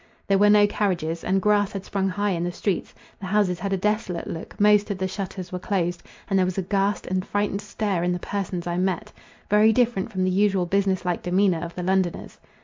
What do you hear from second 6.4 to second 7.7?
was a ghast and frightened